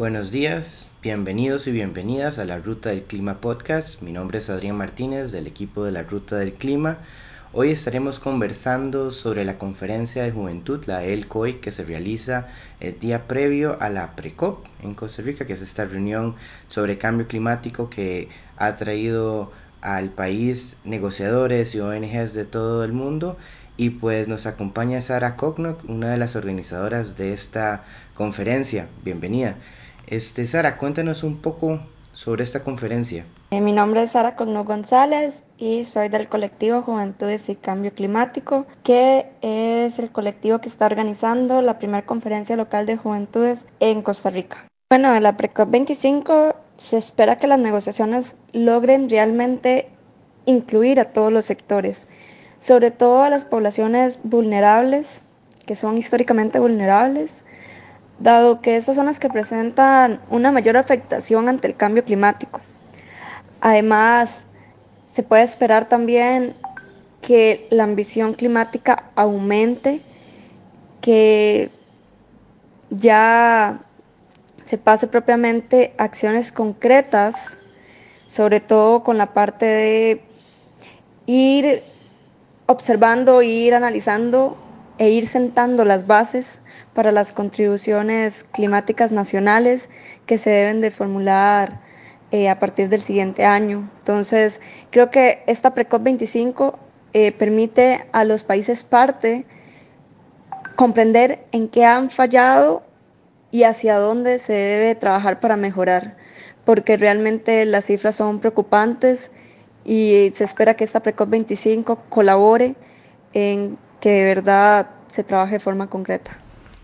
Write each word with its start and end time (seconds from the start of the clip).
Buenos 0.00 0.30
días, 0.30 0.88
bienvenidos 1.02 1.66
y 1.66 1.72
bienvenidas 1.72 2.38
a 2.38 2.46
la 2.46 2.56
Ruta 2.56 2.88
del 2.88 3.02
Clima 3.02 3.42
Podcast. 3.42 4.00
Mi 4.00 4.12
nombre 4.12 4.38
es 4.38 4.48
Adrián 4.48 4.78
Martínez 4.78 5.30
del 5.30 5.46
equipo 5.46 5.84
de 5.84 5.92
la 5.92 6.04
Ruta 6.04 6.38
del 6.38 6.54
Clima. 6.54 6.96
Hoy 7.52 7.70
estaremos 7.70 8.18
conversando 8.18 9.10
sobre 9.10 9.44
la 9.44 9.58
conferencia 9.58 10.22
de 10.22 10.32
juventud, 10.32 10.82
la 10.86 11.04
ELCOI, 11.04 11.60
que 11.60 11.70
se 11.70 11.84
realiza 11.84 12.48
el 12.80 12.98
día 12.98 13.28
previo 13.28 13.76
a 13.78 13.90
la 13.90 14.16
PRECOP 14.16 14.64
en 14.82 14.94
Costa 14.94 15.20
Rica, 15.20 15.46
que 15.46 15.52
es 15.52 15.60
esta 15.60 15.84
reunión 15.84 16.34
sobre 16.68 16.96
cambio 16.96 17.28
climático 17.28 17.90
que 17.90 18.30
ha 18.56 18.76
traído 18.76 19.52
al 19.82 20.08
país 20.08 20.78
negociadores 20.82 21.74
y 21.74 21.80
ONGs 21.80 22.32
de 22.32 22.46
todo 22.46 22.84
el 22.84 22.94
mundo 22.94 23.36
y 23.76 23.90
pues 23.90 24.28
nos 24.28 24.46
acompaña 24.46 25.02
Sara 25.02 25.36
Koknok, 25.36 25.88
una 25.88 26.10
de 26.10 26.16
las 26.16 26.36
organizadoras 26.36 27.18
de 27.18 27.34
esta 27.34 27.84
conferencia. 28.14 28.88
Bienvenida. 29.04 29.56
Este, 30.06 30.46
Sara, 30.46 30.76
cuéntanos 30.76 31.22
un 31.22 31.40
poco 31.40 31.80
sobre 32.12 32.44
esta 32.44 32.62
conferencia. 32.62 33.24
Eh, 33.50 33.60
mi 33.60 33.72
nombre 33.72 34.02
es 34.02 34.12
Sara 34.12 34.36
Cogno 34.36 34.64
González 34.64 35.42
y 35.58 35.84
soy 35.84 36.08
del 36.08 36.28
colectivo 36.28 36.82
Juventudes 36.82 37.48
y 37.48 37.56
Cambio 37.56 37.94
Climático, 37.94 38.66
que 38.82 39.26
es 39.40 39.98
el 39.98 40.10
colectivo 40.10 40.60
que 40.60 40.68
está 40.68 40.86
organizando 40.86 41.62
la 41.62 41.78
primera 41.78 42.04
conferencia 42.04 42.56
local 42.56 42.86
de 42.86 42.96
juventudes 42.96 43.66
en 43.80 44.02
Costa 44.02 44.30
Rica. 44.30 44.66
Bueno, 44.90 45.14
en 45.14 45.22
la 45.22 45.36
PRECOP 45.36 45.70
25 45.70 46.56
se 46.76 46.96
espera 46.96 47.38
que 47.38 47.46
las 47.46 47.60
negociaciones 47.60 48.34
logren 48.52 49.08
realmente 49.08 49.88
incluir 50.46 50.98
a 50.98 51.12
todos 51.12 51.32
los 51.32 51.44
sectores, 51.44 52.06
sobre 52.58 52.90
todo 52.90 53.22
a 53.22 53.30
las 53.30 53.44
poblaciones 53.44 54.18
vulnerables, 54.24 55.22
que 55.64 55.76
son 55.76 55.96
históricamente 55.96 56.58
vulnerables, 56.58 57.30
dado 58.20 58.60
que 58.60 58.76
estas 58.76 58.96
son 58.96 59.06
las 59.06 59.18
que 59.18 59.30
presentan 59.30 60.20
una 60.30 60.52
mayor 60.52 60.76
afectación 60.76 61.48
ante 61.48 61.66
el 61.66 61.76
cambio 61.76 62.04
climático. 62.04 62.60
Además, 63.60 64.30
se 65.14 65.22
puede 65.22 65.42
esperar 65.42 65.88
también 65.88 66.54
que 67.22 67.66
la 67.70 67.84
ambición 67.84 68.34
climática 68.34 69.10
aumente, 69.16 70.02
que 71.00 71.70
ya 72.90 73.80
se 74.66 74.78
pase 74.78 75.06
propiamente 75.06 75.94
acciones 75.98 76.52
concretas, 76.52 77.58
sobre 78.28 78.60
todo 78.60 79.02
con 79.02 79.18
la 79.18 79.32
parte 79.32 79.66
de 79.66 80.22
ir 81.26 81.82
observando, 82.66 83.42
ir 83.42 83.74
analizando 83.74 84.56
e 85.00 85.08
ir 85.08 85.26
sentando 85.28 85.86
las 85.86 86.06
bases 86.06 86.60
para 86.92 87.10
las 87.10 87.32
contribuciones 87.32 88.44
climáticas 88.52 89.10
nacionales 89.10 89.88
que 90.26 90.36
se 90.36 90.50
deben 90.50 90.82
de 90.82 90.90
formular 90.90 91.80
eh, 92.32 92.50
a 92.50 92.58
partir 92.58 92.90
del 92.90 93.00
siguiente 93.00 93.46
año. 93.46 93.88
Entonces, 94.00 94.60
creo 94.90 95.10
que 95.10 95.42
esta 95.46 95.72
PRECOP 95.72 96.02
25 96.02 96.78
eh, 97.14 97.32
permite 97.32 98.08
a 98.12 98.24
los 98.24 98.44
países 98.44 98.84
parte 98.84 99.46
comprender 100.76 101.46
en 101.50 101.68
qué 101.68 101.86
han 101.86 102.10
fallado 102.10 102.82
y 103.50 103.62
hacia 103.62 103.96
dónde 103.96 104.38
se 104.38 104.52
debe 104.52 104.94
trabajar 104.96 105.40
para 105.40 105.56
mejorar, 105.56 106.18
porque 106.66 106.98
realmente 106.98 107.64
las 107.64 107.86
cifras 107.86 108.16
son 108.16 108.38
preocupantes 108.38 109.32
y 109.82 110.30
se 110.34 110.44
espera 110.44 110.74
que 110.74 110.84
esta 110.84 111.00
PRECOP 111.00 111.30
25 111.30 112.02
colabore 112.10 112.74
en 113.32 113.78
que 114.00 114.10
de 114.10 114.24
verdad 114.24 114.90
se 115.08 115.24
trabaje 115.24 115.54
de 115.54 115.60
forma 115.60 115.88
concreta. 115.88 116.38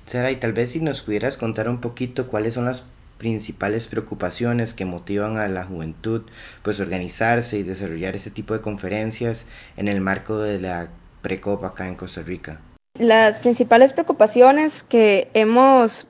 Sara, 0.07 0.31
y 0.31 0.37
tal 0.37 0.53
vez 0.53 0.71
si 0.71 0.81
nos 0.81 1.03
pudieras 1.03 1.37
contar 1.37 1.69
un 1.69 1.81
poquito 1.81 2.29
cuáles 2.29 2.55
son 2.55 2.67
las 2.67 2.85
principales 3.19 3.89
preocupaciones 3.89 4.75
que 4.75 4.85
motivan 4.85 5.39
a 5.39 5.49
la 5.49 5.65
juventud 5.65 6.23
pues 6.63 6.81
organizarse 6.81 7.59
y 7.59 7.63
desarrollar 7.63 8.15
ese 8.15 8.31
tipo 8.31 8.55
de 8.55 8.61
conferencias 8.61 9.47
en 9.77 9.89
el 9.89 10.01
marco 10.01 10.39
de 10.39 10.61
la 10.61 10.89
Precopa 11.23 11.69
acá 11.69 11.89
en 11.89 11.97
Costa 11.97 12.23
Rica. 12.23 12.61
Las 12.99 13.41
principales 13.41 13.93
preocupaciones 13.93 14.83
que 14.83 15.29
hemos 15.35 16.07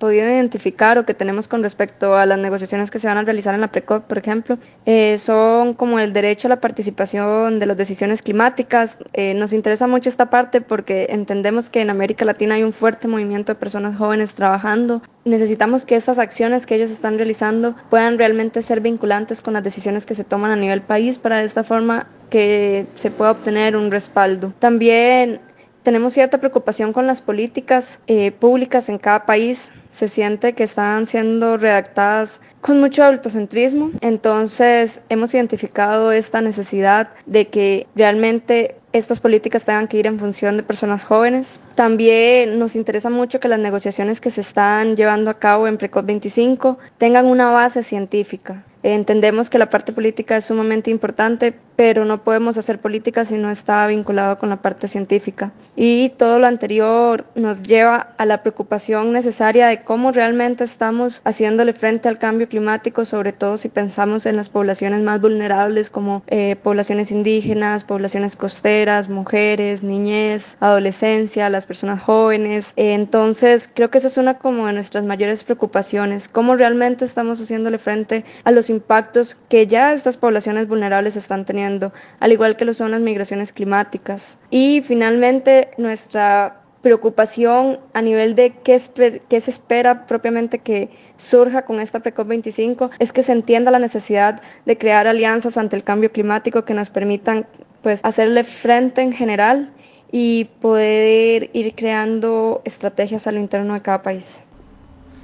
podido 0.00 0.24
identificar 0.24 0.98
o 0.98 1.04
que 1.04 1.14
tenemos 1.14 1.46
con 1.46 1.62
respecto 1.62 2.16
a 2.16 2.26
las 2.26 2.38
negociaciones 2.38 2.90
que 2.90 2.98
se 2.98 3.06
van 3.06 3.18
a 3.18 3.22
realizar 3.22 3.54
en 3.54 3.60
la 3.60 3.68
PRECOP, 3.68 4.06
por 4.06 4.18
ejemplo, 4.18 4.58
eh, 4.86 5.18
son 5.18 5.74
como 5.74 6.00
el 6.00 6.12
derecho 6.12 6.48
a 6.48 6.50
la 6.50 6.60
participación 6.60 7.60
de 7.60 7.66
las 7.66 7.76
decisiones 7.76 8.22
climáticas. 8.22 8.98
Eh, 9.12 9.34
nos 9.34 9.52
interesa 9.52 9.86
mucho 9.86 10.08
esta 10.08 10.30
parte 10.30 10.60
porque 10.62 11.06
entendemos 11.10 11.70
que 11.70 11.82
en 11.82 11.90
América 11.90 12.24
Latina 12.24 12.56
hay 12.56 12.64
un 12.64 12.72
fuerte 12.72 13.06
movimiento 13.06 13.52
de 13.52 13.60
personas 13.60 13.96
jóvenes 13.96 14.34
trabajando. 14.34 15.02
Necesitamos 15.24 15.84
que 15.84 15.96
estas 15.96 16.18
acciones 16.18 16.66
que 16.66 16.74
ellos 16.74 16.90
están 16.90 17.18
realizando 17.18 17.76
puedan 17.90 18.18
realmente 18.18 18.62
ser 18.62 18.80
vinculantes 18.80 19.42
con 19.42 19.52
las 19.52 19.62
decisiones 19.62 20.06
que 20.06 20.14
se 20.14 20.24
toman 20.24 20.50
a 20.50 20.56
nivel 20.56 20.80
país 20.80 21.18
para 21.18 21.38
de 21.38 21.44
esta 21.44 21.62
forma 21.62 22.08
que 22.30 22.86
se 22.94 23.10
pueda 23.10 23.32
obtener 23.32 23.76
un 23.76 23.90
respaldo. 23.90 24.54
También 24.60 25.40
tenemos 25.82 26.12
cierta 26.12 26.38
preocupación 26.38 26.92
con 26.92 27.06
las 27.06 27.22
políticas 27.22 28.00
eh, 28.06 28.32
públicas 28.32 28.88
en 28.88 28.98
cada 28.98 29.26
país 29.26 29.70
se 29.90 30.08
siente 30.08 30.54
que 30.54 30.62
están 30.62 31.06
siendo 31.06 31.56
redactadas 31.56 32.40
con 32.60 32.80
mucho 32.80 33.02
adultocentrismo. 33.02 33.90
Entonces 34.00 35.00
hemos 35.08 35.34
identificado 35.34 36.12
esta 36.12 36.40
necesidad 36.40 37.10
de 37.26 37.48
que 37.48 37.86
realmente 37.96 38.76
estas 38.92 39.20
políticas 39.20 39.64
tengan 39.64 39.88
que 39.88 39.98
ir 39.98 40.06
en 40.06 40.18
función 40.18 40.56
de 40.56 40.62
personas 40.62 41.04
jóvenes. 41.04 41.60
También 41.74 42.58
nos 42.58 42.76
interesa 42.76 43.10
mucho 43.10 43.40
que 43.40 43.48
las 43.48 43.60
negociaciones 43.60 44.20
que 44.20 44.30
se 44.30 44.40
están 44.40 44.96
llevando 44.96 45.30
a 45.30 45.38
cabo 45.38 45.66
en 45.66 45.76
Precop 45.76 46.06
25 46.06 46.78
tengan 46.98 47.26
una 47.26 47.50
base 47.50 47.82
científica. 47.82 48.64
Entendemos 48.82 49.50
que 49.50 49.58
la 49.58 49.68
parte 49.68 49.92
política 49.92 50.36
es 50.36 50.46
sumamente 50.46 50.90
importante, 50.90 51.54
pero 51.76 52.04
no 52.04 52.22
podemos 52.24 52.58
hacer 52.58 52.78
política 52.78 53.24
si 53.24 53.36
no 53.36 53.50
está 53.50 53.86
vinculado 53.86 54.38
con 54.38 54.48
la 54.48 54.62
parte 54.62 54.88
científica. 54.88 55.52
Y 55.76 56.10
todo 56.10 56.38
lo 56.38 56.46
anterior 56.46 57.24
nos 57.34 57.62
lleva 57.62 58.14
a 58.18 58.26
la 58.26 58.42
preocupación 58.42 59.12
necesaria 59.12 59.68
de 59.68 59.82
cómo 59.82 60.12
realmente 60.12 60.64
estamos 60.64 61.22
haciéndole 61.24 61.72
frente 61.72 62.08
al 62.08 62.18
cambio 62.18 62.48
climático, 62.48 63.04
sobre 63.04 63.32
todo 63.32 63.56
si 63.56 63.68
pensamos 63.68 64.26
en 64.26 64.36
las 64.36 64.48
poblaciones 64.48 65.00
más 65.02 65.20
vulnerables 65.20 65.90
como 65.90 66.22
eh, 66.26 66.56
poblaciones 66.62 67.10
indígenas, 67.10 67.84
poblaciones 67.84 68.36
costeras, 68.36 69.08
mujeres, 69.08 69.82
niñez, 69.82 70.56
adolescencia, 70.60 71.50
las 71.50 71.66
personas 71.66 72.02
jóvenes. 72.02 72.72
entonces, 72.76 73.70
creo 73.72 73.90
que 73.90 73.98
esa 73.98 74.08
es 74.08 74.16
una 74.16 74.38
como 74.38 74.66
de 74.66 74.72
nuestras 74.72 75.04
mayores 75.04 75.44
preocupaciones, 75.44 76.28
cómo 76.28 76.56
realmente 76.56 77.04
estamos 77.04 77.40
haciéndole 77.40 77.78
frente 77.78 78.24
a 78.44 78.50
los 78.50 78.69
impactos 78.70 79.36
que 79.48 79.66
ya 79.66 79.92
estas 79.92 80.16
poblaciones 80.16 80.68
vulnerables 80.68 81.16
están 81.16 81.44
teniendo, 81.44 81.92
al 82.20 82.32
igual 82.32 82.56
que 82.56 82.64
lo 82.64 82.74
son 82.74 82.92
las 82.92 83.00
migraciones 83.00 83.52
climáticas. 83.52 84.38
Y 84.50 84.82
finalmente, 84.86 85.70
nuestra 85.76 86.60
preocupación 86.82 87.78
a 87.92 88.00
nivel 88.00 88.34
de 88.34 88.54
qué, 88.64 88.80
qué, 89.28 89.40
se 89.40 89.50
espera 89.50 90.06
propiamente 90.06 90.60
que 90.60 90.90
surja 91.18 91.62
con 91.62 91.80
esta 91.80 92.00
PRECOP 92.00 92.28
25 92.28 92.90
es 92.98 93.12
que 93.12 93.22
se 93.22 93.32
entienda 93.32 93.70
la 93.70 93.78
necesidad 93.78 94.40
de 94.64 94.78
crear 94.78 95.06
alianzas 95.06 95.56
ante 95.58 95.76
el 95.76 95.84
cambio 95.84 96.10
climático 96.10 96.64
que 96.64 96.74
nos 96.74 96.88
permitan 96.88 97.46
pues 97.82 98.00
hacerle 98.02 98.44
frente 98.44 99.02
en 99.02 99.12
general 99.12 99.72
y 100.10 100.46
poder 100.60 101.50
ir 101.52 101.74
creando 101.74 102.62
estrategias 102.64 103.26
a 103.26 103.32
lo 103.32 103.40
interno 103.40 103.74
de 103.74 103.82
cada 103.82 104.02
país. 104.02 104.42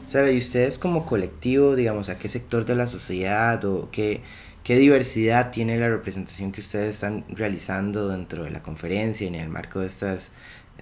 Sara, 0.06 0.30
¿y 0.30 0.38
ustedes 0.38 0.78
como 0.78 1.04
colectivo, 1.04 1.74
digamos, 1.74 2.08
a 2.08 2.18
qué 2.18 2.28
sector 2.28 2.64
de 2.64 2.76
la 2.76 2.86
sociedad 2.86 3.64
o 3.64 3.88
qué, 3.90 4.22
qué 4.62 4.76
diversidad 4.76 5.50
tiene 5.50 5.78
la 5.78 5.88
representación 5.88 6.52
que 6.52 6.60
ustedes 6.60 6.94
están 6.94 7.24
realizando 7.28 8.08
dentro 8.08 8.44
de 8.44 8.50
la 8.50 8.62
conferencia 8.62 9.24
y 9.24 9.28
en 9.28 9.34
el 9.34 9.48
marco 9.48 9.80
de 9.80 9.88
estas, 9.88 10.30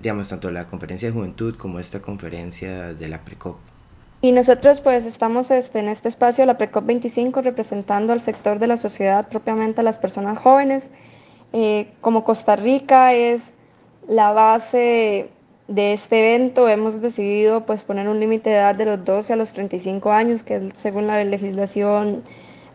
digamos, 0.01 0.29
tanto 0.29 0.51
la 0.51 0.67
conferencia 0.67 1.09
de 1.09 1.15
juventud 1.15 1.57
como 1.57 1.81
esta 1.81 2.01
conferencia 2.01 2.93
de 2.93 3.09
la 3.09 3.25
PRECOP? 3.25 3.57
Y 4.21 4.33
nosotros 4.33 4.81
pues 4.81 5.07
estamos 5.07 5.51
este, 5.51 5.79
en 5.81 5.89
este 5.89 6.09
espacio, 6.09 6.47
la 6.47 6.57
PRECOP 6.59 6.87
25, 6.87 7.43
representando 7.43 8.13
al 8.13 8.21
sector 8.21 8.59
de 8.59 8.67
la 8.67 8.77
sociedad, 8.77 9.29
propiamente 9.29 9.81
a 9.81 9.85
las 9.85 9.99
personas 9.99 10.39
jóvenes. 10.39 10.85
Eh, 11.53 11.93
como 12.01 12.25
Costa 12.25 12.57
Rica 12.57 13.15
es 13.15 13.53
la 14.09 14.33
base 14.33 15.31
de 15.69 15.95
este 15.95 16.21
evento 16.21 16.69
hemos 16.69 17.01
decidido 17.01 17.65
pues 17.65 17.85
poner 17.85 18.09
un 18.09 18.21
límite 18.21 18.51
de 18.51 18.57
edad 18.57 18.75
de 18.75 18.85
los 18.85 19.05
12 19.05 19.33
a 19.33 19.37
los 19.37 19.53
35 19.53 20.13
años, 20.13 20.43
que 20.43 20.57
es 20.57 20.63
según 20.75 21.07
la 21.07 21.25
legislación 21.25 22.23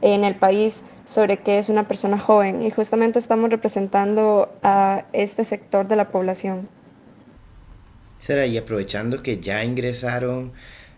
en 0.01 0.23
el 0.23 0.35
país 0.35 0.81
sobre 1.05 1.37
qué 1.37 1.59
es 1.59 1.69
una 1.69 1.87
persona 1.87 2.17
joven 2.17 2.61
y 2.63 2.71
justamente 2.71 3.19
estamos 3.19 3.49
representando 3.49 4.51
a 4.63 5.05
este 5.13 5.43
sector 5.43 5.87
de 5.87 5.95
la 5.95 6.09
población. 6.09 6.67
Será 8.19 8.45
y 8.45 8.57
aprovechando 8.57 9.23
que 9.23 9.39
ya 9.39 9.63
ingresaron 9.63 10.51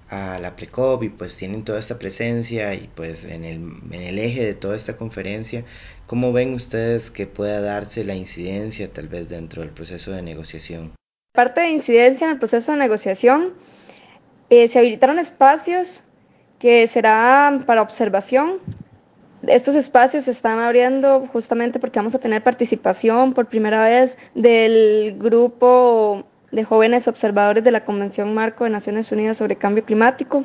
a 0.10 0.40
la 0.40 0.56
Precop 0.56 1.04
y 1.04 1.10
pues 1.10 1.38
tienen 1.38 1.64
toda 1.64 1.80
esta 1.80 1.98
presencia 1.98 2.74
y 2.74 2.90
pues 2.94 3.24
en 3.24 3.46
el, 3.46 3.62
en 3.92 4.02
el 4.02 4.20
eje 4.20 4.44
de 4.44 4.54
toda 4.54 4.76
esta 4.76 4.98
conferencia, 4.98 5.64
¿cómo 6.08 6.34
ven 6.34 6.54
ustedes 6.54 7.12
que 7.12 7.28
pueda 7.28 7.62
darse 7.62 8.04
la 8.04 8.16
incidencia 8.16 8.92
tal 8.92 9.08
vez 9.08 9.30
dentro 9.30 9.62
del 9.62 9.72
proceso 9.72 10.12
de 10.12 10.22
negociación? 10.22 10.92
Parte 11.34 11.62
de 11.62 11.70
incidencia 11.70 12.26
en 12.26 12.34
el 12.34 12.40
proceso 12.40 12.74
de 12.74 12.78
negociación, 12.78 13.54
eh, 14.50 14.68
se 14.68 14.80
habilitaron 14.80 15.18
espacios 15.18 16.04
que 16.60 16.86
será 16.88 17.64
para 17.66 17.82
observación. 17.82 18.58
Estos 19.48 19.76
espacios 19.76 20.26
se 20.26 20.32
están 20.32 20.60
abriendo 20.60 21.30
justamente 21.32 21.80
porque 21.80 22.00
vamos 22.00 22.16
a 22.16 22.20
tener 22.20 22.44
participación 22.44 23.34
por 23.34 23.46
primera 23.46 23.82
vez 23.86 24.18
del 24.36 25.16
grupo 25.18 26.26
de 26.52 26.66
jóvenes 26.66 27.08
observadores 27.08 27.64
de 27.64 27.72
la 27.72 27.86
Convención 27.86 28.34
Marco 28.34 28.66
de 28.66 28.72
Naciones 28.72 29.10
Unidas 29.14 29.38
sobre 29.38 29.56
Cambio 29.56 29.86
Climático. 29.86 30.44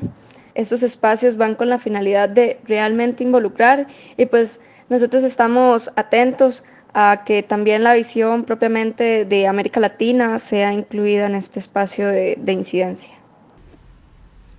Estos 0.54 0.84
espacios 0.84 1.36
van 1.36 1.56
con 1.56 1.68
la 1.68 1.80
finalidad 1.80 2.28
de 2.28 2.60
realmente 2.62 3.24
involucrar 3.24 3.88
y 4.16 4.26
pues 4.26 4.60
nosotros 4.88 5.24
estamos 5.24 5.90
atentos 5.96 6.62
a 6.98 7.24
que 7.26 7.42
también 7.42 7.84
la 7.84 7.92
visión 7.92 8.44
propiamente 8.44 9.26
de 9.26 9.46
América 9.46 9.80
Latina 9.80 10.38
sea 10.38 10.72
incluida 10.72 11.26
en 11.26 11.34
este 11.34 11.60
espacio 11.60 12.08
de, 12.08 12.38
de 12.40 12.52
incidencia. 12.54 13.10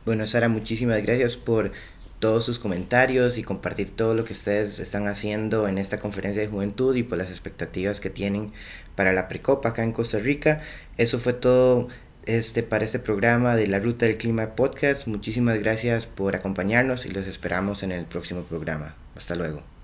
Bueno, 0.06 0.28
Sara, 0.28 0.48
muchísimas 0.48 1.02
gracias 1.02 1.36
por 1.36 1.72
todos 2.20 2.46
sus 2.46 2.60
comentarios 2.60 3.40
y 3.40 3.44
compartir 3.44 3.90
todo 3.90 4.14
lo 4.14 4.24
que 4.24 4.34
ustedes 4.34 4.78
están 4.78 5.08
haciendo 5.08 5.68
en 5.68 5.80
esta 5.80 6.00
conferencia 6.00 6.44
de 6.44 6.48
juventud 6.48 6.96
y 6.96 7.02
por 7.02 7.18
las 7.18 7.32
expectativas 7.32 8.00
que 8.00 8.12
tienen 8.12 8.54
para 8.96 9.14
la 9.14 9.28
Precopa 9.28 9.70
acá 9.70 9.82
en 9.82 9.92
Costa 9.92 10.20
Rica. 10.20 10.62
Eso 10.98 11.18
fue 11.18 11.34
todo 11.34 11.88
este, 12.28 12.62
para 12.62 12.86
este 12.86 13.00
programa 13.00 13.56
de 13.56 13.66
la 13.66 13.80
Ruta 13.80 14.06
del 14.06 14.18
Clima 14.18 14.56
Podcast. 14.56 15.08
Muchísimas 15.08 15.58
gracias 15.58 16.06
por 16.06 16.36
acompañarnos 16.36 17.08
y 17.08 17.10
los 17.10 17.26
esperamos 17.26 17.82
en 17.82 17.92
el 17.92 18.06
próximo 18.06 18.44
programa. 18.44 18.94
Hasta 19.16 19.34
luego. 19.34 19.77